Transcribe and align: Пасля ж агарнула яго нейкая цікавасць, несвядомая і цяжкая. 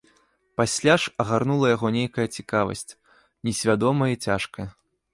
Пасля 0.61 0.95
ж 1.03 1.11
агарнула 1.25 1.69
яго 1.75 1.87
нейкая 1.97 2.27
цікавасць, 2.39 2.85
несвядомая 3.51 4.11
і 4.17 4.21
цяжкая. 4.29 4.69